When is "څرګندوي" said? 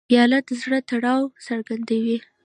1.47-2.17